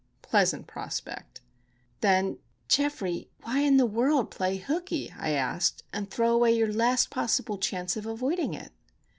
[0.23, 1.41] Pleasant prospect!"
[1.99, 7.11] "Then, Geoffrey, why in the world play hookey," I asked, "and throw away your last
[7.11, 8.71] possible chance of avoiding it?"